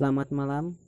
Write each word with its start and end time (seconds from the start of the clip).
Selamat 0.00 0.32
malam, 0.32 0.80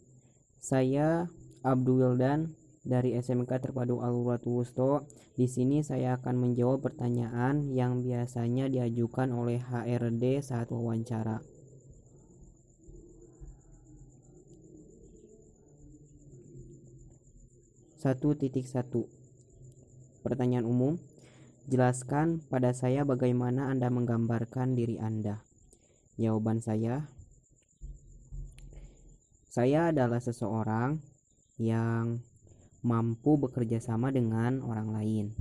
saya 0.57 1.29
Abdul 1.61 2.01
Wildan 2.01 2.57
dari 2.81 3.13
SMK 3.13 3.61
Terpadu 3.61 4.01
Aluratu 4.01 4.57
Wusto. 4.57 5.05
Di 5.37 5.45
sini 5.45 5.85
saya 5.85 6.17
akan 6.17 6.41
menjawab 6.41 6.81
pertanyaan 6.81 7.69
yang 7.77 8.01
biasanya 8.01 8.73
diajukan 8.73 9.29
oleh 9.37 9.61
HRD 9.61 10.41
saat 10.41 10.73
wawancara. 10.73 11.45
Satu 18.01 18.33
titik 18.33 18.65
satu. 18.65 19.13
Pertanyaan 20.25 20.65
umum. 20.65 20.97
Jelaskan 21.69 22.41
pada 22.49 22.73
saya 22.73 23.05
bagaimana 23.05 23.69
Anda 23.69 23.93
menggambarkan 23.93 24.73
diri 24.73 24.97
Anda. 24.97 25.45
Jawaban 26.17 26.65
saya, 26.65 27.13
saya 29.53 29.93
adalah 29.93 30.17
seseorang 30.17 30.97
yang 31.61 32.25
mampu 32.81 33.37
bekerja 33.37 33.85
sama 33.85 34.09
dengan 34.09 34.65
orang 34.65 34.89
lain. 34.89 35.37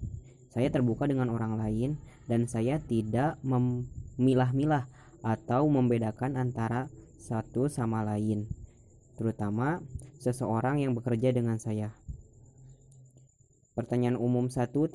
Saya 0.52 0.68
terbuka 0.68 1.08
dengan 1.08 1.32
orang 1.32 1.56
lain 1.56 1.96
dan 2.28 2.44
saya 2.44 2.84
tidak 2.84 3.40
memilah-milah 3.40 4.92
atau 5.24 5.64
membedakan 5.72 6.36
antara 6.36 6.92
satu 7.24 7.72
sama 7.72 8.04
lain, 8.04 8.52
terutama 9.16 9.80
seseorang 10.20 10.84
yang 10.84 10.92
bekerja 10.92 11.32
dengan 11.32 11.56
saya. 11.56 11.96
Pertanyaan 13.80 14.20
umum 14.20 14.52
1.2 14.52 14.92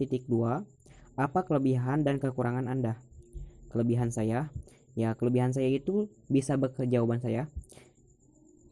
apa 1.16 1.40
kelebihan 1.48 2.04
dan 2.04 2.20
kekurangan 2.20 2.68
Anda? 2.68 3.00
Kelebihan 3.72 4.12
saya, 4.12 4.52
ya 4.92 5.16
kelebihan 5.16 5.56
saya 5.56 5.72
itu 5.72 6.12
bisa 6.28 6.60
bekerja 6.60 7.00
jawaban 7.00 7.24
saya. 7.24 7.48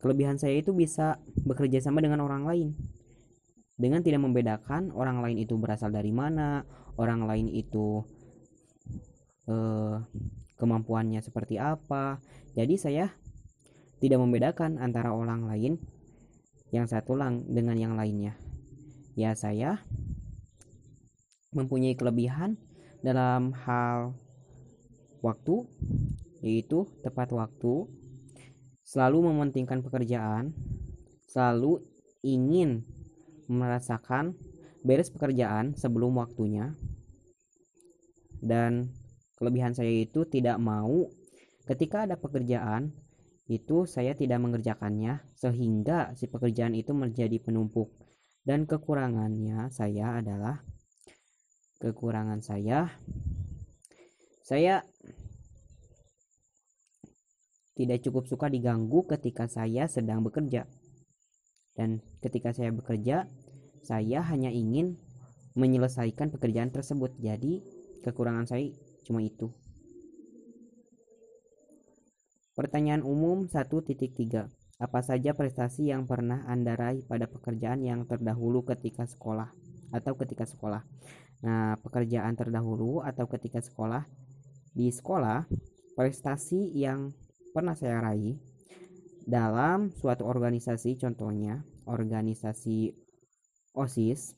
Kelebihan 0.05 0.37
saya 0.37 0.61
itu 0.61 0.77
bisa 0.77 1.17
bekerja 1.49 1.81
sama 1.81 2.05
dengan 2.05 2.21
orang 2.21 2.45
lain. 2.45 2.77
Dengan 3.81 4.05
tidak 4.05 4.21
membedakan 4.21 4.93
orang 4.93 5.25
lain 5.25 5.41
itu 5.41 5.57
berasal 5.57 5.89
dari 5.89 6.13
mana, 6.13 6.69
orang 7.01 7.25
lain 7.25 7.49
itu 7.49 8.05
eh, 9.49 9.97
kemampuannya 10.61 11.25
seperti 11.25 11.57
apa. 11.57 12.21
Jadi 12.53 12.77
saya 12.77 13.17
tidak 13.97 14.21
membedakan 14.21 14.77
antara 14.77 15.09
orang 15.17 15.49
lain 15.49 15.81
yang 16.69 16.85
satu 16.85 17.17
lang 17.17 17.49
dengan 17.49 17.81
yang 17.81 17.97
lainnya. 17.97 18.37
Ya 19.17 19.33
saya 19.33 19.81
mempunyai 21.57 21.97
kelebihan 21.97 22.61
dalam 23.01 23.57
hal 23.57 24.13
waktu 25.25 25.65
yaitu 26.45 26.85
tepat 27.01 27.33
waktu 27.33 27.89
selalu 28.85 29.33
mementingkan 29.33 29.81
pekerjaan 29.81 30.53
selalu 31.27 31.81
ingin 32.23 32.85
merasakan 33.51 34.37
beres 34.85 35.09
pekerjaan 35.09 35.73
sebelum 35.75 36.21
waktunya 36.21 36.77
dan 38.45 38.93
kelebihan 39.41 39.73
saya 39.73 39.91
itu 39.91 40.29
tidak 40.29 40.61
mau 40.61 41.09
ketika 41.65 42.05
ada 42.05 42.21
pekerjaan 42.21 42.93
itu 43.45 43.85
saya 43.85 44.17
tidak 44.17 44.41
mengerjakannya 44.41 45.21
sehingga 45.37 46.17
si 46.17 46.29
pekerjaan 46.33 46.73
itu 46.73 46.97
menjadi 46.97 47.37
penumpuk. 47.41 47.93
Dan 48.45 48.69
kekurangannya 48.69 49.73
saya 49.73 50.21
adalah 50.21 50.61
kekurangan 51.81 52.45
saya 52.45 52.93
saya 54.45 54.85
tidak 57.75 58.07
cukup 58.07 58.31
suka 58.31 58.47
diganggu 58.47 59.03
ketika 59.07 59.51
saya 59.51 59.91
sedang 59.91 60.23
bekerja. 60.23 60.67
Dan 61.75 61.99
ketika 62.23 62.55
saya 62.55 62.71
bekerja 62.71 63.27
saya 63.85 64.25
hanya 64.31 64.49
ingin 64.49 64.97
menyelesaikan 65.55 66.33
pekerjaan 66.33 66.73
tersebut. 66.73 67.15
Jadi 67.21 67.63
kekurangan 68.03 68.47
saya 68.49 68.71
cuma 69.05 69.21
itu. 69.23 69.53
Pertanyaan 72.55 73.03
umum 73.03 73.51
1.3 73.51 74.47
apa 74.75 75.01
saja 75.07 75.39
prestasi 75.39 75.95
yang 75.95 76.07
pernah 76.07 76.43
Anda 76.51 76.75
raih 76.75 77.07
pada 77.07 77.31
pekerjaan 77.31 77.87
yang 77.87 78.07
terdahulu 78.11 78.67
ketika 78.67 79.07
sekolah 79.07 79.51
atau 79.95 80.19
ketika 80.19 80.47
sekolah? 80.47 80.83
Nah, 81.47 81.79
pekerjaan 81.79 82.35
terdahulu 82.35 83.03
atau 83.03 83.31
ketika 83.31 83.63
sekolah? 83.63 84.03
Di 84.75 84.91
sekolah, 84.91 85.47
prestasi 85.95 86.75
yang 86.75 87.15
pernah 87.55 87.79
saya 87.79 88.03
raih 88.03 88.35
dalam 89.25 89.95
suatu 89.95 90.27
organisasi 90.27 90.99
contohnya 90.99 91.63
organisasi 91.87 92.91
OSIS 93.79 94.35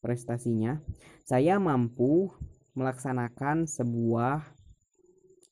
prestasinya 0.00 0.80
saya 1.28 1.60
mampu 1.60 2.32
melaksanakan 2.72 3.68
sebuah 3.68 4.40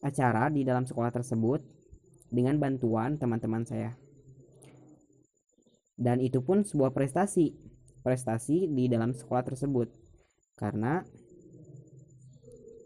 acara 0.02 0.48
di 0.48 0.62
dalam 0.62 0.86
sekolah 0.86 1.10
tersebut 1.10 1.60
dengan 2.30 2.60
bantuan 2.60 3.18
teman-teman 3.18 3.66
saya. 3.66 3.96
Dan 5.98 6.22
itu 6.22 6.38
pun 6.44 6.62
sebuah 6.62 6.94
prestasi 6.94 7.58
prestasi 8.06 8.70
di 8.70 8.86
dalam 8.86 9.10
sekolah 9.10 9.42
tersebut. 9.42 9.90
Karena 10.54 11.02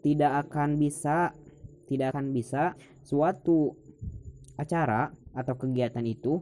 tidak 0.01 0.49
akan 0.49 0.81
bisa 0.81 1.31
tidak 1.87 2.15
akan 2.15 2.31
bisa 2.31 2.77
suatu 3.03 3.75
acara 4.57 5.09
atau 5.33 5.53
kegiatan 5.57 6.05
itu 6.05 6.39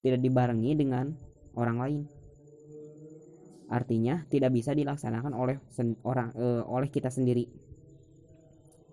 tidak 0.00 0.20
dibarengi 0.24 0.72
dengan 0.76 1.12
orang 1.54 1.78
lain. 1.78 2.00
Artinya 3.70 4.26
tidak 4.26 4.50
bisa 4.50 4.74
dilaksanakan 4.74 5.30
oleh 5.30 5.56
orang 6.02 6.34
e, 6.34 6.46
oleh 6.66 6.88
kita 6.90 7.06
sendiri. 7.06 7.46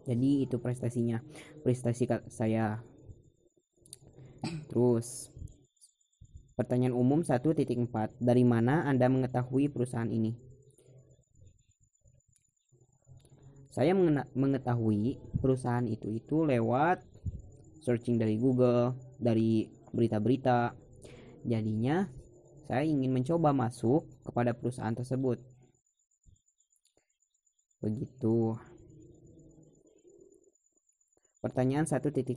Jadi 0.05 0.45
itu 0.45 0.61
prestasinya, 0.61 1.19
prestasi 1.65 2.05
saya. 2.29 2.79
Terus 4.69 5.33
pertanyaan 6.55 6.95
umum 6.95 7.25
1.4 7.25 7.51
dari 8.21 8.43
mana 8.45 8.85
Anda 8.87 9.09
mengetahui 9.09 9.73
perusahaan 9.73 10.07
ini? 10.07 10.46
Saya 13.77 13.93
mengetahui 14.33 15.21
perusahaan 15.37 15.85
itu 15.85 16.09
itu 16.09 16.41
lewat 16.41 16.97
searching 17.85 18.17
dari 18.17 18.41
Google 18.41 18.97
dari 19.21 19.69
berita-berita. 19.93 20.73
Jadinya 21.45 22.09
saya 22.65 22.81
ingin 22.89 23.13
mencoba 23.13 23.53
masuk 23.53 24.09
kepada 24.25 24.57
perusahaan 24.57 24.97
tersebut. 24.97 25.37
Begitu. 27.85 28.57
Pertanyaan 31.45 31.85
1.5 31.85 32.33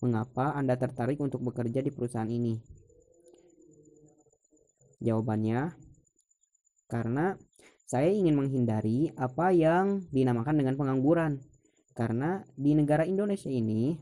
mengapa 0.00 0.56
Anda 0.56 0.80
tertarik 0.80 1.20
untuk 1.20 1.44
bekerja 1.44 1.84
di 1.84 1.92
perusahaan 1.92 2.24
ini? 2.24 2.56
Jawabannya 5.04 5.76
karena 6.88 7.36
saya 7.84 8.08
ingin 8.08 8.32
menghindari 8.32 9.12
apa 9.14 9.52
yang 9.52 10.08
dinamakan 10.08 10.56
dengan 10.56 10.74
pengangguran. 10.80 11.40
Karena 11.94 12.42
di 12.56 12.74
negara 12.74 13.06
Indonesia 13.06 13.52
ini 13.52 13.94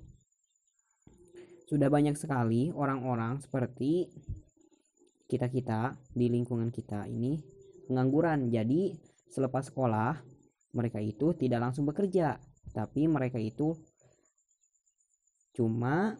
sudah 1.68 1.88
banyak 1.90 2.16
sekali 2.16 2.70
orang-orang 2.72 3.42
seperti 3.42 4.08
kita-kita 5.28 5.96
di 6.12 6.28
lingkungan 6.30 6.70
kita 6.70 7.04
ini 7.10 7.40
pengangguran. 7.90 8.48
Jadi 8.48 8.94
selepas 9.28 9.68
sekolah 9.68 10.20
mereka 10.72 11.02
itu 11.02 11.36
tidak 11.36 11.68
langsung 11.68 11.84
bekerja, 11.84 12.40
tapi 12.72 13.08
mereka 13.10 13.36
itu 13.36 13.76
cuma 15.52 16.16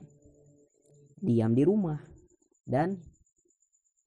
diam 1.17 1.57
di 1.57 1.65
rumah 1.65 2.01
dan 2.69 3.01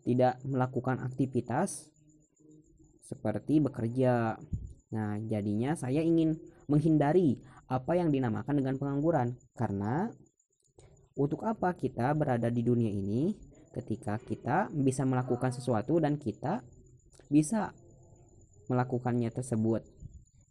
tidak 0.06 0.38
melakukan 0.46 1.02
aktivitas 1.02 1.90
seperti 3.06 3.62
bekerja. 3.62 4.36
Nah, 4.92 5.22
jadinya 5.30 5.78
saya 5.78 6.02
ingin 6.02 6.34
menghindari 6.66 7.38
apa 7.70 7.98
yang 7.98 8.10
dinamakan 8.10 8.62
dengan 8.62 8.76
pengangguran 8.78 9.38
karena 9.58 10.10
untuk 11.18 11.46
apa 11.46 11.74
kita 11.74 12.14
berada 12.18 12.50
di 12.50 12.62
dunia 12.62 12.90
ini 12.90 13.34
ketika 13.74 14.18
kita 14.22 14.70
bisa 14.74 15.06
melakukan 15.06 15.54
sesuatu 15.54 15.98
dan 16.02 16.18
kita 16.18 16.62
bisa 17.30 17.74
melakukannya 18.70 19.30
tersebut. 19.30 19.86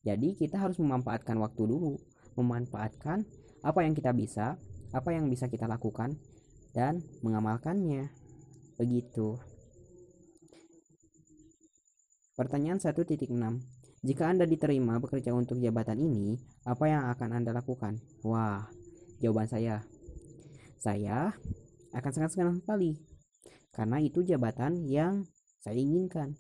Jadi 0.05 0.37
kita 0.37 0.61
harus 0.61 0.77
memanfaatkan 0.77 1.41
waktu 1.41 1.65
dulu, 1.65 1.97
memanfaatkan 2.37 3.25
apa 3.65 3.81
yang 3.81 3.97
kita 3.97 4.13
bisa, 4.13 4.61
apa 4.93 5.11
yang 5.17 5.33
bisa 5.33 5.49
kita 5.49 5.65
lakukan 5.65 6.21
dan 6.77 7.01
mengamalkannya. 7.25 8.13
Begitu. 8.77 9.54
Pertanyaan 12.35 12.83
1.6. 12.83 13.31
Jika 14.05 14.25
Anda 14.29 14.45
diterima 14.45 15.01
bekerja 15.01 15.33
untuk 15.33 15.63
jabatan 15.63 15.97
ini, 16.03 16.37
apa 16.67 16.85
yang 16.91 17.09
akan 17.15 17.31
Anda 17.41 17.57
lakukan? 17.57 18.03
Wah, 18.27 18.69
jawaban 19.23 19.49
saya. 19.49 19.87
Saya 20.77 21.33
akan 21.95 22.11
sangat 22.11 22.31
senang 22.35 22.59
sekali 22.59 22.99
karena 23.71 24.03
itu 24.03 24.27
jabatan 24.27 24.87
yang 24.87 25.27
saya 25.63 25.79
inginkan 25.79 26.35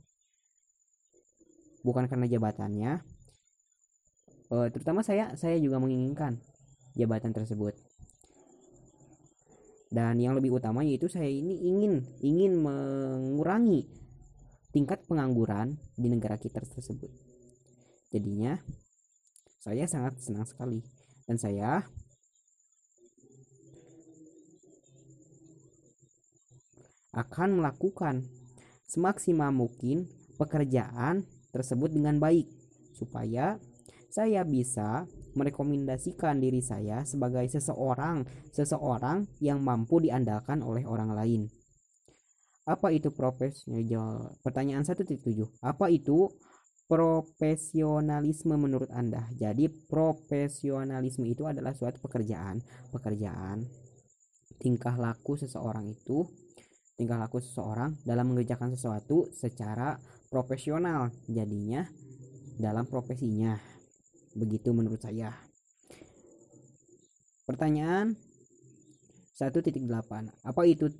bukan 1.86 2.10
karena 2.10 2.26
jabatannya 2.26 2.92
uh, 4.50 4.66
terutama 4.70 5.06
saya 5.06 5.34
saya 5.38 5.58
juga 5.62 5.78
menginginkan 5.78 6.42
jabatan 6.98 7.30
tersebut 7.30 7.78
dan 9.94 10.18
yang 10.18 10.34
lebih 10.34 10.58
utama 10.58 10.82
yaitu 10.82 11.06
saya 11.06 11.30
ini 11.30 11.70
ingin 11.70 12.02
ingin 12.18 12.58
mengurangi 12.58 13.86
pengangguran 15.06 15.78
di 15.94 16.08
negara 16.10 16.36
kita 16.40 16.60
tersebut 16.64 17.10
jadinya 18.10 18.58
saya 19.60 19.88
sangat 19.88 20.20
senang 20.20 20.44
sekali 20.44 20.84
dan 21.24 21.36
saya 21.40 21.84
akan 27.14 27.62
melakukan 27.62 28.26
semaksimal 28.90 29.54
mungkin 29.54 30.10
pekerjaan 30.34 31.24
tersebut 31.54 31.94
dengan 31.94 32.18
baik 32.18 32.50
supaya 32.98 33.62
saya 34.10 34.46
bisa 34.46 35.06
merekomendasikan 35.34 36.38
diri 36.38 36.62
saya 36.62 37.02
sebagai 37.02 37.46
seseorang 37.50 38.22
seseorang 38.54 39.26
yang 39.42 39.58
mampu 39.58 39.98
diandalkan 39.98 40.62
oleh 40.62 40.86
orang 40.86 41.10
lain. 41.10 41.50
Apa 42.64 42.88
itu 42.92 43.12
profesional? 43.12 44.32
Pertanyaan 44.40 44.84
1.7. 44.84 45.20
Apa 45.60 45.92
itu 45.92 46.32
profesionalisme 46.88 48.56
menurut 48.56 48.88
Anda? 48.92 49.28
Jadi 49.36 49.68
profesionalisme 49.68 51.28
itu 51.28 51.44
adalah 51.44 51.76
suatu 51.76 52.00
pekerjaan, 52.00 52.64
pekerjaan 52.92 53.64
tingkah 54.54 54.94
laku 54.96 55.34
seseorang 55.34 55.90
itu 55.92 56.24
tingkah 56.94 57.18
laku 57.18 57.42
seseorang 57.42 57.98
dalam 58.06 58.32
mengerjakan 58.32 58.70
sesuatu 58.72 59.26
secara 59.34 59.98
profesional 60.30 61.10
jadinya 61.26 61.82
dalam 62.54 62.86
profesinya 62.86 63.58
Begitu 64.34 64.74
menurut 64.74 64.98
saya. 64.98 65.30
Pertanyaan 67.46 68.18
1.8. 69.38 69.78
Apa 70.42 70.62
itu 70.66 70.90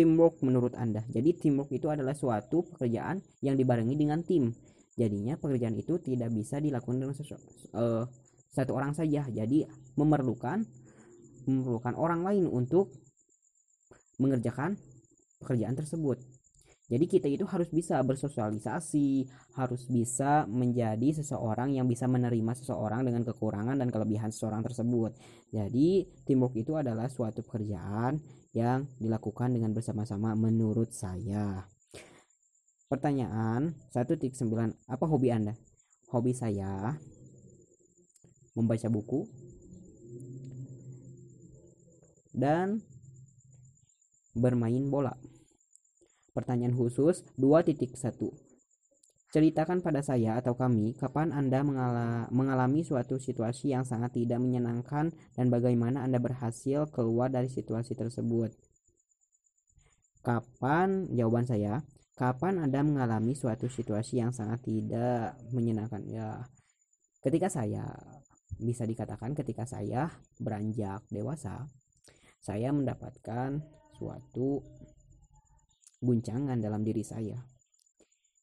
teamwork 0.00 0.40
menurut 0.40 0.72
Anda? 0.80 1.04
Jadi 1.12 1.36
teamwork 1.36 1.68
itu 1.76 1.92
adalah 1.92 2.16
suatu 2.16 2.64
pekerjaan 2.64 3.20
yang 3.44 3.52
dibarengi 3.52 3.92
dengan 4.00 4.24
tim. 4.24 4.48
Jadinya 4.96 5.36
pekerjaan 5.36 5.76
itu 5.76 6.00
tidak 6.00 6.32
bisa 6.32 6.56
dilakukan 6.56 7.04
dengan 7.04 7.12
uh, 7.76 8.08
satu 8.48 8.72
orang 8.72 8.96
saja. 8.96 9.28
Jadi 9.28 9.68
memerlukan 10.00 10.64
memerlukan 11.44 11.92
orang 12.00 12.24
lain 12.24 12.48
untuk 12.48 12.96
mengerjakan 14.16 14.80
pekerjaan 15.36 15.76
tersebut. 15.76 16.16
Jadi 16.90 17.04
kita 17.06 17.28
itu 17.30 17.46
harus 17.46 17.70
bisa 17.70 18.00
bersosialisasi, 18.02 19.28
harus 19.54 19.86
bisa 19.86 20.48
menjadi 20.48 21.22
seseorang 21.22 21.76
yang 21.76 21.86
bisa 21.86 22.10
menerima 22.10 22.56
seseorang 22.56 23.06
dengan 23.06 23.22
kekurangan 23.22 23.78
dan 23.78 23.92
kelebihan 23.92 24.32
seseorang 24.32 24.64
tersebut. 24.64 25.14
Jadi 25.52 26.08
teamwork 26.24 26.56
itu 26.56 26.74
adalah 26.74 27.06
suatu 27.06 27.44
pekerjaan 27.46 28.39
yang 28.50 28.90
dilakukan 28.98 29.54
dengan 29.54 29.70
bersama-sama 29.70 30.34
menurut 30.34 30.90
saya. 30.90 31.70
Pertanyaan 32.90 33.78
1.9 33.94 34.34
Apa 34.90 35.04
hobi 35.06 35.30
Anda? 35.30 35.54
Hobi 36.10 36.34
saya 36.34 36.98
membaca 38.58 38.90
buku 38.90 39.30
dan 42.34 42.82
bermain 44.34 44.90
bola. 44.90 45.14
Pertanyaan 46.34 46.74
khusus 46.74 47.22
2.1 47.38 48.49
Ceritakan 49.30 49.78
pada 49.78 50.02
saya 50.02 50.42
atau 50.42 50.58
kami 50.58 50.98
kapan 50.98 51.30
Anda 51.30 51.62
mengalami 52.34 52.82
suatu 52.82 53.14
situasi 53.14 53.70
yang 53.70 53.86
sangat 53.86 54.18
tidak 54.18 54.42
menyenangkan 54.42 55.14
dan 55.38 55.46
bagaimana 55.54 56.02
Anda 56.02 56.18
berhasil 56.18 56.90
keluar 56.90 57.30
dari 57.30 57.46
situasi 57.46 57.94
tersebut. 57.94 58.50
Kapan? 60.26 61.06
Jawaban 61.14 61.46
saya, 61.46 61.86
kapan 62.18 62.58
Anda 62.58 62.82
mengalami 62.82 63.38
suatu 63.38 63.70
situasi 63.70 64.18
yang 64.18 64.34
sangat 64.34 64.66
tidak 64.66 65.38
menyenangkan? 65.54 66.02
Ya, 66.10 66.50
ketika 67.22 67.46
saya 67.46 67.86
bisa 68.58 68.82
dikatakan 68.82 69.38
ketika 69.38 69.62
saya 69.62 70.10
beranjak 70.42 71.06
dewasa, 71.06 71.70
saya 72.42 72.74
mendapatkan 72.74 73.62
suatu 73.94 74.58
guncangan 76.02 76.58
dalam 76.58 76.82
diri 76.82 77.06
saya. 77.06 77.59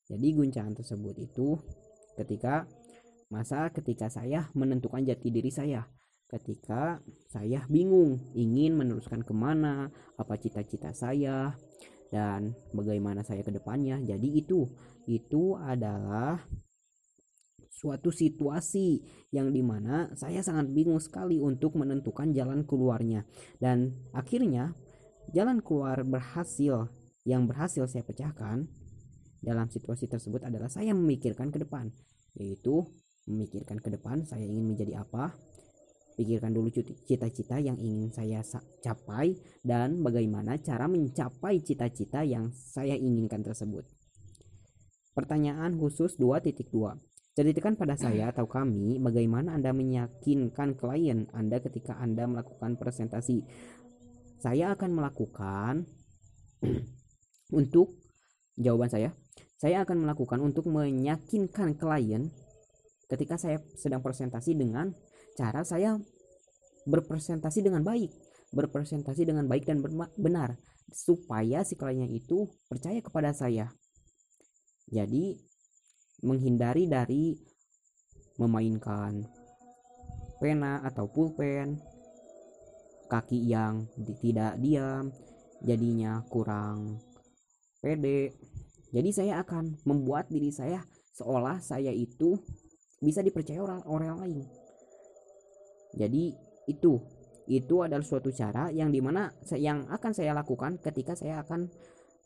Jadi 0.08 0.28
guncangan 0.36 0.76
tersebut 0.76 1.16
itu 1.20 1.60
ketika 2.16 2.64
masa 3.28 3.68
ketika 3.76 4.08
saya 4.08 4.48
menentukan 4.56 5.04
jati 5.04 5.28
diri 5.32 5.52
saya. 5.52 5.84
Ketika 6.28 7.00
saya 7.32 7.64
bingung 7.72 8.20
ingin 8.36 8.76
meneruskan 8.76 9.24
ke 9.24 9.32
mana 9.32 9.88
apa 10.20 10.36
cita-cita 10.36 10.92
saya 10.92 11.56
dan 12.12 12.56
bagaimana 12.76 13.24
saya 13.24 13.44
ke 13.44 13.52
depannya. 13.52 14.00
Jadi 14.04 14.36
itu 14.36 14.68
itu 15.08 15.56
adalah 15.56 16.44
suatu 17.78 18.10
situasi 18.10 19.00
yang 19.32 19.54
di 19.54 19.62
mana 19.62 20.12
saya 20.18 20.42
sangat 20.42 20.74
bingung 20.74 21.00
sekali 21.00 21.40
untuk 21.40 21.80
menentukan 21.80 22.36
jalan 22.36 22.68
keluarnya. 22.68 23.24
Dan 23.60 23.96
akhirnya 24.12 24.76
jalan 25.32 25.64
keluar 25.64 26.04
berhasil 26.04 26.92
yang 27.28 27.48
berhasil 27.48 27.88
saya 27.88 28.04
pecahkan 28.04 28.68
dalam 29.48 29.72
situasi 29.72 30.12
tersebut 30.12 30.44
adalah 30.44 30.68
saya 30.68 30.92
memikirkan 30.92 31.48
ke 31.48 31.64
depan, 31.64 31.88
yaitu 32.36 32.84
memikirkan 33.32 33.80
ke 33.80 33.88
depan 33.96 34.28
saya 34.28 34.44
ingin 34.44 34.76
menjadi 34.76 35.00
apa, 35.00 35.32
pikirkan 36.20 36.52
dulu 36.52 36.68
cita-cita 37.08 37.56
yang 37.62 37.80
ingin 37.80 38.12
saya 38.12 38.44
capai 38.84 39.40
dan 39.64 40.04
bagaimana 40.04 40.60
cara 40.60 40.92
mencapai 40.92 41.64
cita-cita 41.64 42.28
yang 42.28 42.52
saya 42.52 43.00
inginkan 43.00 43.40
tersebut. 43.40 43.88
Pertanyaan 45.16 45.80
khusus 45.80 46.20
2.2. 46.20 46.68
Ceritakan 47.38 47.78
pada 47.78 47.94
saya 47.94 48.34
atau 48.34 48.50
kami 48.50 48.98
bagaimana 48.98 49.54
Anda 49.54 49.70
meyakinkan 49.70 50.74
klien 50.74 51.30
Anda 51.38 51.62
ketika 51.62 51.94
Anda 52.02 52.26
melakukan 52.26 52.82
presentasi. 52.82 53.46
Saya 54.42 54.74
akan 54.74 54.98
melakukan 54.98 55.86
untuk 57.60 58.07
jawaban 58.58 58.90
saya 58.90 59.14
saya 59.58 59.82
akan 59.86 60.06
melakukan 60.06 60.42
untuk 60.42 60.70
meyakinkan 60.70 61.78
klien 61.78 62.30
ketika 63.08 63.40
saya 63.40 63.64
sedang 63.78 64.04
presentasi 64.04 64.54
dengan 64.58 64.92
cara 65.38 65.64
saya 65.64 65.98
berpresentasi 66.90 67.64
dengan 67.64 67.86
baik 67.86 68.12
berpresentasi 68.52 69.28
dengan 69.28 69.46
baik 69.48 69.68
dan 69.68 69.84
benar 70.16 70.56
supaya 70.92 71.64
si 71.68 71.76
kliennya 71.76 72.08
itu 72.08 72.48
percaya 72.72 73.04
kepada 73.04 73.36
saya. 73.36 73.68
Jadi 74.88 75.36
menghindari 76.24 76.88
dari 76.88 77.36
memainkan 78.40 79.28
pena 80.40 80.80
atau 80.86 81.10
pulpen 81.10 81.82
kaki 83.10 83.50
yang 83.50 83.90
tidak 84.22 84.56
diam 84.62 85.10
jadinya 85.66 86.22
kurang 86.30 87.02
pede 87.88 88.36
jadi 88.92 89.10
saya 89.12 89.40
akan 89.44 89.84
membuat 89.84 90.32
diri 90.32 90.52
saya 90.52 90.84
seolah 91.16 91.60
saya 91.60 91.92
itu 91.92 92.40
bisa 93.04 93.22
dipercaya 93.22 93.62
orang 93.62 93.84
orang 93.86 94.18
lain. 94.24 94.42
Jadi 95.98 96.34
itu 96.68 97.00
itu 97.48 97.76
adalah 97.80 98.04
suatu 98.04 98.28
cara 98.32 98.68
yang 98.76 98.92
di 98.92 99.00
mana 99.00 99.32
yang 99.56 99.88
akan 99.88 100.12
saya 100.12 100.36
lakukan 100.36 100.84
ketika 100.84 101.16
saya 101.16 101.40
akan 101.44 101.72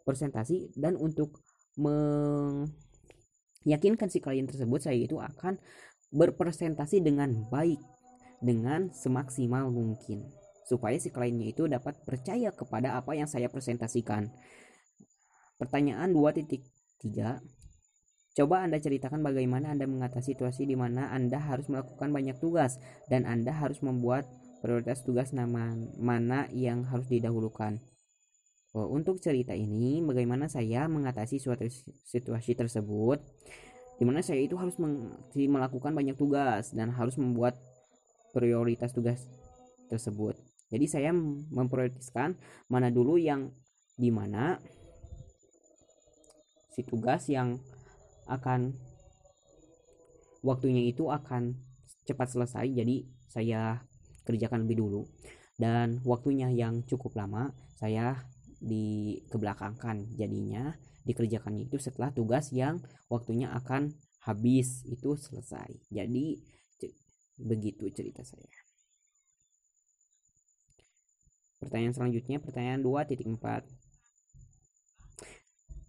presentasi 0.02 0.74
dan 0.74 0.98
untuk 0.98 1.46
meyakinkan 3.62 4.10
si 4.10 4.18
klien 4.18 4.50
tersebut 4.50 4.82
saya 4.82 4.98
itu 4.98 5.22
akan 5.22 5.62
berpresentasi 6.10 7.06
dengan 7.06 7.46
baik 7.54 7.78
dengan 8.42 8.90
semaksimal 8.90 9.70
mungkin 9.70 10.26
supaya 10.66 10.98
si 10.98 11.14
kliennya 11.14 11.54
itu 11.54 11.70
dapat 11.70 12.02
percaya 12.02 12.50
kepada 12.50 12.98
apa 12.98 13.14
yang 13.14 13.30
saya 13.30 13.46
presentasikan 13.46 14.34
Pertanyaan 15.62 16.10
2.3 16.10 17.06
Coba 18.34 18.66
Anda 18.66 18.82
ceritakan 18.82 19.22
bagaimana 19.22 19.70
Anda 19.70 19.86
mengatasi 19.86 20.34
situasi 20.34 20.66
di 20.66 20.74
mana 20.74 21.14
Anda 21.14 21.38
harus 21.38 21.70
melakukan 21.70 22.10
banyak 22.10 22.42
tugas 22.42 22.82
dan 23.14 23.30
Anda 23.30 23.54
harus 23.54 23.86
membuat 23.86 24.26
prioritas 24.66 25.06
tugas 25.06 25.30
nama 25.38 25.78
mana 26.02 26.50
yang 26.50 26.82
harus 26.90 27.06
didahulukan. 27.14 27.78
Oh, 28.72 28.88
untuk 28.88 29.20
cerita 29.20 29.52
ini, 29.52 30.00
bagaimana 30.00 30.48
saya 30.48 30.88
mengatasi 30.88 31.44
suatu 31.44 31.68
situasi 32.08 32.56
tersebut, 32.56 33.20
di 34.00 34.04
mana 34.08 34.24
saya 34.24 34.40
itu 34.40 34.56
harus 34.56 34.80
melakukan 35.36 35.92
banyak 35.92 36.16
tugas 36.16 36.72
dan 36.72 36.90
harus 36.90 37.20
membuat 37.22 37.60
prioritas 38.32 38.96
tugas 38.96 39.28
tersebut. 39.92 40.40
jadi 40.72 40.86
saya 40.88 41.12
memprioritaskan 41.52 42.40
mana 42.72 42.88
dulu 42.88 43.20
yang 43.20 43.52
di 44.00 44.08
mana 44.08 44.56
si 46.72 46.82
tugas 46.88 47.28
yang 47.28 47.60
akan 48.28 48.76
waktunya 50.42 50.88
itu 50.88 51.12
akan 51.12 51.54
cepat 52.08 52.28
selesai 52.34 52.66
jadi 52.72 53.06
saya 53.32 53.62
kerjakan 54.26 54.68
lebih 54.68 54.84
dulu. 54.84 55.02
Dan 55.56 56.02
waktunya 56.08 56.50
yang 56.50 56.82
cukup 56.90 57.14
lama 57.14 57.54
saya 57.78 58.18
dikebelakangkan 58.62 60.18
jadinya 60.18 60.74
dikerjakannya 61.06 61.66
itu 61.70 61.78
setelah 61.82 62.14
tugas 62.14 62.54
yang 62.54 62.82
waktunya 63.10 63.50
akan 63.54 63.94
habis 64.26 64.86
itu 64.86 65.18
selesai. 65.18 65.70
Jadi 65.90 66.38
begitu 67.42 67.90
cerita 67.90 68.22
saya. 68.22 68.50
Pertanyaan 71.58 71.94
selanjutnya 71.94 72.42
pertanyaan 72.42 72.82
2.4 72.82 73.22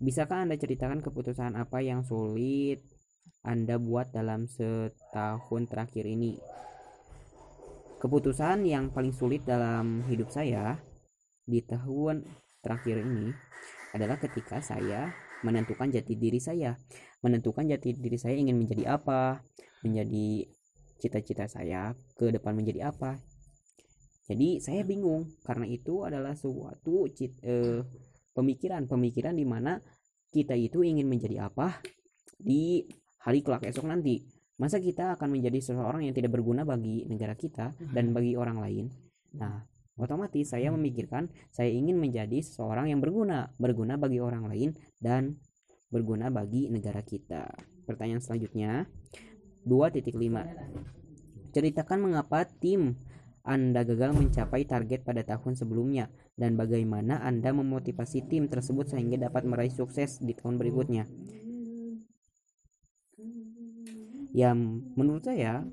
bisakah 0.02 0.42
anda 0.42 0.58
ceritakan 0.58 0.98
keputusan 0.98 1.54
apa 1.54 1.78
yang 1.78 2.02
sulit 2.02 2.82
anda 3.46 3.78
buat 3.78 4.10
dalam 4.10 4.50
setahun 4.50 5.62
terakhir 5.70 6.10
ini? 6.10 6.34
Keputusan 8.02 8.66
yang 8.66 8.90
paling 8.90 9.14
sulit 9.14 9.46
dalam 9.46 10.02
hidup 10.10 10.26
saya 10.34 10.74
di 11.46 11.62
tahun 11.62 12.26
terakhir 12.58 12.98
ini 12.98 13.30
adalah 13.94 14.18
ketika 14.18 14.58
saya 14.58 15.14
menentukan 15.46 15.86
jati 15.94 16.18
diri 16.18 16.42
saya. 16.42 16.74
Menentukan 17.22 17.70
jati 17.70 17.94
diri 17.94 18.18
saya 18.18 18.34
ingin 18.34 18.58
menjadi 18.58 18.98
apa? 18.98 19.46
Menjadi 19.86 20.50
cita-cita 20.98 21.46
saya 21.46 21.94
ke 22.18 22.34
depan 22.34 22.58
menjadi 22.58 22.90
apa? 22.90 23.22
Jadi 24.26 24.58
saya 24.58 24.82
bingung. 24.82 25.38
Karena 25.46 25.70
itu 25.70 26.02
adalah 26.02 26.34
suatu 26.34 27.06
cit, 27.14 27.38
eh, 27.46 27.86
pemikiran 28.32 28.88
pemikiran 28.88 29.36
di 29.36 29.44
mana 29.44 29.78
kita 30.32 30.56
itu 30.56 30.80
ingin 30.80 31.06
menjadi 31.08 31.48
apa 31.48 31.80
di 32.40 32.82
hari 33.22 33.44
kelak 33.44 33.68
esok 33.68 33.86
nanti. 33.86 34.24
Masa 34.60 34.78
kita 34.78 35.16
akan 35.18 35.32
menjadi 35.32 35.58
seseorang 35.58 36.06
yang 36.06 36.14
tidak 36.14 36.32
berguna 36.36 36.62
bagi 36.62 37.04
negara 37.08 37.34
kita 37.34 37.72
dan 37.92 38.14
bagi 38.14 38.36
orang 38.36 38.58
lain? 38.60 38.84
Nah 39.36 39.64
otomatis 39.96 40.50
saya 40.50 40.72
memikirkan 40.72 41.28
saya 41.52 41.68
ingin 41.68 42.00
menjadi 42.00 42.40
seseorang 42.40 42.88
yang 42.88 43.00
berguna, 43.02 43.52
berguna 43.60 44.00
bagi 44.00 44.18
orang 44.18 44.48
lain 44.48 44.74
dan 44.98 45.36
berguna 45.92 46.32
bagi 46.32 46.72
negara 46.72 47.04
kita. 47.04 47.52
Pertanyaan 47.84 48.24
selanjutnya 48.24 48.88
2.5. 49.68 51.52
Ceritakan 51.52 51.98
mengapa 52.00 52.48
tim 52.48 52.96
Anda 53.42 53.82
gagal 53.82 54.14
mencapai 54.14 54.62
target 54.64 55.02
pada 55.02 55.26
tahun 55.26 55.58
sebelumnya 55.58 56.06
dan 56.38 56.54
bagaimana 56.54 57.18
Anda 57.22 57.50
memotivasi 57.50 58.30
tim 58.30 58.46
tersebut 58.46 58.94
sehingga 58.94 59.18
dapat 59.18 59.42
meraih 59.42 59.74
sukses 59.74 60.22
di 60.22 60.32
tahun 60.34 60.62
berikutnya. 60.62 61.10
Ya, 64.32 64.56
menurut 64.96 65.26
saya 65.26 65.66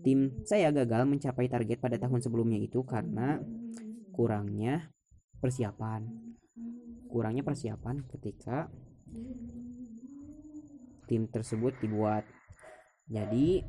tim 0.00 0.44
saya 0.48 0.72
gagal 0.72 1.04
mencapai 1.04 1.48
target 1.48 1.80
pada 1.80 2.00
tahun 2.00 2.24
sebelumnya 2.24 2.56
itu 2.56 2.80
karena 2.84 3.40
kurangnya 4.16 4.88
persiapan 5.40 6.08
kurangnya 7.10 7.42
persiapan 7.42 8.06
ketika 8.06 8.70
tim 11.10 11.26
tersebut 11.26 11.74
dibuat 11.82 12.22
jadi 13.10 13.66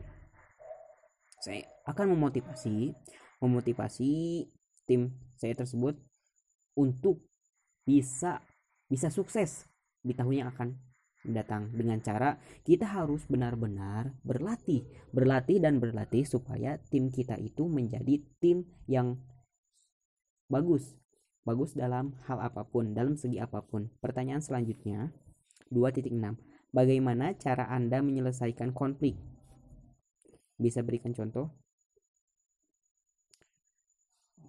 saya 1.42 1.66
akan 1.90 2.14
memotivasi 2.14 2.94
memotivasi 3.42 4.12
tim 4.86 5.10
saya 5.36 5.58
tersebut 5.58 5.98
untuk 6.78 7.26
bisa 7.82 8.46
bisa 8.86 9.10
sukses 9.10 9.66
di 10.06 10.14
tahun 10.14 10.46
yang 10.46 10.50
akan 10.54 10.78
datang 11.22 11.70
dengan 11.74 12.02
cara 12.02 12.42
kita 12.66 12.86
harus 12.90 13.30
benar-benar 13.30 14.18
berlatih, 14.26 14.82
berlatih 15.14 15.62
dan 15.62 15.78
berlatih 15.78 16.26
supaya 16.26 16.82
tim 16.90 17.14
kita 17.14 17.38
itu 17.38 17.70
menjadi 17.70 18.22
tim 18.42 18.66
yang 18.90 19.22
bagus, 20.50 20.98
bagus 21.46 21.78
dalam 21.78 22.18
hal 22.26 22.42
apa 22.42 22.66
pun, 22.66 22.98
dalam 22.98 23.14
segi 23.14 23.38
apa 23.38 23.62
pun. 23.62 23.94
Pertanyaan 24.02 24.42
selanjutnya 24.42 25.14
2.6. 25.70 26.10
Bagaimana 26.74 27.38
cara 27.38 27.70
Anda 27.70 28.02
menyelesaikan 28.02 28.74
konflik? 28.74 29.16
Bisa 30.62 30.86
berikan 30.86 31.10
contoh? 31.10 31.50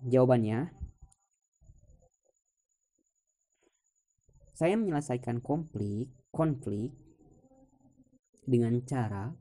Jawabannya, 0.05 0.69
saya 4.53 4.77
menyelesaikan 4.77 5.41
konflik 5.41 6.13
konflik 6.29 6.93
dengan 8.45 8.77
cara 8.85 9.33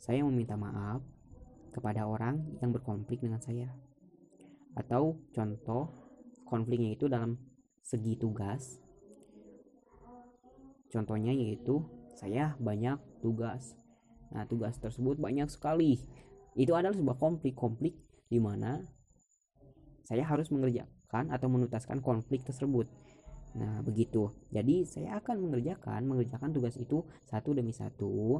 saya 0.00 0.24
meminta 0.24 0.56
maaf 0.56 1.04
kepada 1.76 2.08
orang 2.08 2.56
yang 2.64 2.72
berkonflik 2.72 3.20
dengan 3.20 3.42
saya. 3.44 3.68
Atau 4.72 5.20
contoh 5.36 5.92
konfliknya 6.48 6.96
itu 6.96 7.04
dalam 7.04 7.36
segi 7.84 8.16
tugas. 8.16 8.80
Contohnya 10.88 11.36
yaitu 11.36 11.84
saya 12.16 12.56
banyak 12.56 12.96
tugas 13.20 13.76
nah 14.30 14.46
tugas 14.46 14.78
tersebut 14.78 15.18
banyak 15.18 15.50
sekali 15.50 15.98
itu 16.54 16.72
adalah 16.74 16.94
sebuah 16.94 17.18
konflik-konflik 17.18 17.94
di 18.30 18.38
mana 18.38 18.82
saya 20.06 20.26
harus 20.26 20.50
mengerjakan 20.50 21.30
atau 21.30 21.46
menuntaskan 21.50 22.02
konflik 22.02 22.42
tersebut 22.46 22.90
Nah, 23.58 23.82
begitu. 23.82 24.30
Jadi, 24.54 24.86
saya 24.86 25.18
akan 25.18 25.50
mengerjakan 25.50 26.06
mengerjakan 26.06 26.54
tugas 26.54 26.78
itu 26.78 27.02
satu 27.26 27.50
demi 27.50 27.74
satu 27.74 28.38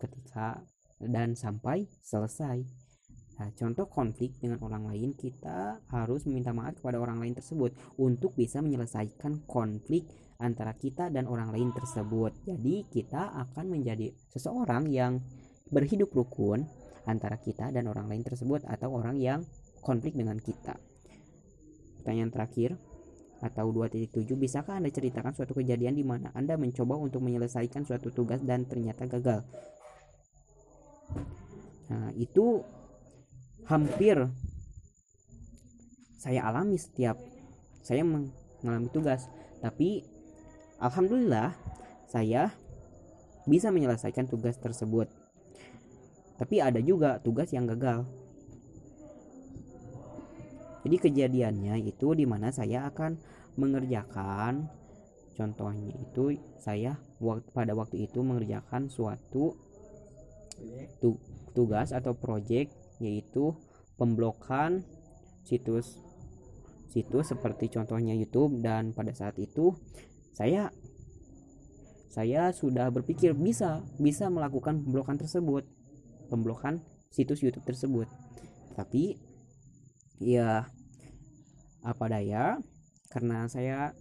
ketika 0.00 0.64
dan 1.02 1.36
sampai 1.36 1.84
selesai. 2.00 2.64
Nah, 3.38 3.48
contoh 3.54 3.86
konflik 3.86 4.34
dengan 4.40 4.58
orang 4.64 4.88
lain, 4.88 5.14
kita 5.14 5.84
harus 5.92 6.26
meminta 6.26 6.50
maaf 6.50 6.80
kepada 6.80 6.98
orang 6.98 7.22
lain 7.22 7.36
tersebut 7.36 7.76
untuk 8.00 8.34
bisa 8.34 8.58
menyelesaikan 8.64 9.46
konflik 9.46 10.08
antara 10.38 10.74
kita 10.74 11.10
dan 11.10 11.26
orang 11.26 11.50
lain 11.50 11.74
tersebut. 11.74 12.34
Jadi, 12.46 12.86
kita 12.90 13.34
akan 13.34 13.74
menjadi 13.74 14.14
seseorang 14.30 14.86
yang 14.90 15.18
berhidup 15.68 16.14
rukun 16.14 16.64
antara 17.04 17.36
kita 17.38 17.74
dan 17.74 17.90
orang 17.90 18.06
lain 18.06 18.22
tersebut 18.22 18.64
atau 18.64 18.94
orang 18.94 19.18
yang 19.18 19.42
konflik 19.82 20.14
dengan 20.14 20.38
kita. 20.38 20.78
Pertanyaan 22.00 22.30
terakhir, 22.30 22.78
atau 23.38 23.70
2.7 23.70 24.34
bisakah 24.34 24.82
Anda 24.82 24.90
ceritakan 24.90 25.30
suatu 25.30 25.54
kejadian 25.54 25.94
di 25.94 26.02
mana 26.02 26.34
Anda 26.34 26.58
mencoba 26.58 26.98
untuk 26.98 27.22
menyelesaikan 27.22 27.86
suatu 27.86 28.10
tugas 28.10 28.42
dan 28.42 28.66
ternyata 28.66 29.06
gagal 29.06 29.46
nah 31.88 32.10
itu 32.18 32.60
hampir 33.64 34.28
saya 36.18 36.50
alami 36.50 36.76
setiap 36.76 37.16
saya 37.80 38.02
mengalami 38.04 38.90
tugas 38.90 39.30
tapi 39.62 40.17
alhamdulillah 40.78 41.54
saya 42.08 42.54
bisa 43.44 43.72
menyelesaikan 43.72 44.28
tugas 44.28 44.56
tersebut. 44.60 45.10
Tapi 46.38 46.62
ada 46.62 46.78
juga 46.78 47.18
tugas 47.18 47.50
yang 47.50 47.66
gagal. 47.66 48.06
Jadi 50.86 50.96
kejadiannya 50.96 51.82
itu 51.82 52.14
di 52.14 52.24
mana 52.24 52.54
saya 52.54 52.86
akan 52.88 53.18
mengerjakan 53.58 54.70
contohnya 55.34 55.94
itu 55.98 56.38
saya 56.58 56.98
pada 57.54 57.74
waktu 57.74 58.06
itu 58.06 58.22
mengerjakan 58.22 58.86
suatu 58.86 59.58
tugas 61.54 61.90
atau 61.90 62.14
project 62.14 62.74
yaitu 63.02 63.54
pemblokan 63.98 64.82
situs 65.46 65.98
situs 66.90 67.30
seperti 67.30 67.70
contohnya 67.70 68.14
YouTube 68.14 68.58
dan 68.62 68.90
pada 68.94 69.14
saat 69.14 69.38
itu 69.38 69.74
saya 70.38 70.70
saya 72.14 72.54
sudah 72.54 72.86
berpikir 72.94 73.34
bisa 73.34 73.82
bisa 73.98 74.30
melakukan 74.30 74.78
pemblokan 74.86 75.18
tersebut 75.18 75.66
pemblokan 76.30 76.78
situs 77.10 77.40
YouTube 77.42 77.64
tersebut. 77.66 78.06
Tapi 78.76 79.16
ya 80.22 80.68
apa 81.82 82.04
daya? 82.06 82.60
Karena 83.08 83.48
saya 83.48 83.96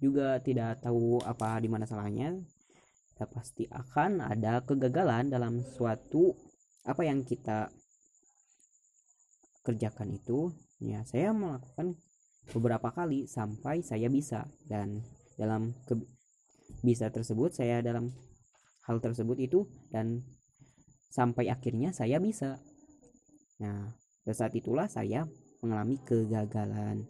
juga 0.00 0.38
tidak 0.40 0.80
tahu 0.80 1.20
apa 1.26 1.58
di 1.60 1.68
mana 1.68 1.84
salahnya. 1.84 2.38
Ya 3.20 3.28
pasti 3.28 3.68
akan 3.68 4.24
ada 4.24 4.64
kegagalan 4.64 5.28
dalam 5.28 5.60
suatu 5.76 6.32
apa 6.88 7.04
yang 7.04 7.20
kita 7.20 7.68
kerjakan 9.60 10.16
itu. 10.16 10.48
Ya 10.80 11.04
saya 11.04 11.36
melakukan 11.36 12.00
beberapa 12.56 12.88
kali 12.88 13.28
sampai 13.28 13.84
saya 13.84 14.08
bisa 14.08 14.48
dan 14.64 15.04
dalam 15.40 15.72
ke, 15.88 15.96
bisa 16.84 17.08
tersebut 17.08 17.56
saya 17.56 17.80
dalam 17.80 18.12
hal 18.84 19.00
tersebut 19.00 19.40
itu 19.40 19.64
dan 19.88 20.20
sampai 21.08 21.48
akhirnya 21.48 21.96
saya 21.96 22.20
bisa. 22.20 22.60
Nah 23.64 23.88
pada 24.20 24.34
saat 24.36 24.52
itulah 24.52 24.84
saya 24.86 25.24
mengalami 25.64 25.96
kegagalan. 26.04 27.08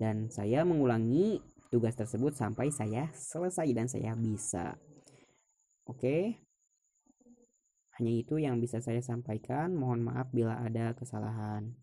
Dan 0.00 0.32
saya 0.32 0.64
mengulangi 0.64 1.44
tugas 1.68 1.92
tersebut 1.92 2.32
sampai 2.32 2.72
saya 2.72 3.12
selesai 3.12 3.68
dan 3.76 3.86
saya 3.86 4.16
bisa. 4.16 4.80
Oke? 5.84 6.40
Hanya 8.00 8.12
itu 8.16 8.40
yang 8.40 8.56
bisa 8.64 8.80
saya 8.80 9.04
sampaikan. 9.04 9.76
Mohon 9.76 10.08
maaf 10.08 10.32
bila 10.32 10.56
ada 10.56 10.96
kesalahan 10.96 11.76